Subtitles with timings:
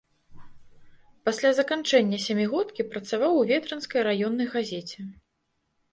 [1.27, 4.99] Пасля заканчэння сямігодкі працаваў у ветрынскай раённай газеце.